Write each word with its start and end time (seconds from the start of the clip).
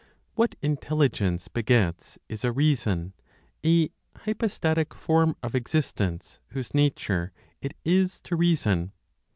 What 0.33 0.55
Intelligence 0.63 1.47
begets 1.47 2.17
is 2.27 2.43
a 2.43 2.51
reason, 2.51 3.13
a 3.63 3.91
hypostatic 4.15 4.95
form 4.95 5.35
of 5.43 5.53
existence 5.53 6.39
whose 6.47 6.73
nature 6.73 7.33
it 7.61 7.75
is 7.85 8.19
to 8.21 8.35
reason. 8.35 8.93